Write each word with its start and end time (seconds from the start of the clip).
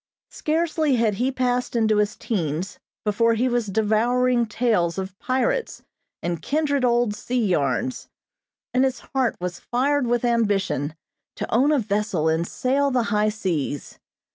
Scarcely 0.31 0.95
had 0.95 1.13
he 1.21 1.31
passed 1.31 1.75
into 1.75 1.97
his 1.97 2.15
teens 2.15 2.79
before 3.05 3.35
he 3.35 3.47
was 3.47 3.67
devouring 3.67 4.47
tales 4.47 4.97
of 4.97 5.15
pirates, 5.19 5.83
and 6.23 6.41
kindred 6.41 6.83
old 6.83 7.13
sea 7.15 7.45
yarns, 7.45 8.07
and 8.73 8.83
his 8.83 9.01
heart 9.13 9.35
was 9.39 9.59
fired 9.59 10.07
with 10.07 10.25
ambition 10.25 10.95
to 11.35 11.53
own 11.53 11.71
a 11.71 11.77
vessel 11.77 12.27
and 12.27 12.47
sail 12.47 12.89
the 12.89 13.03
high 13.13 13.29
seas. 13.29 13.99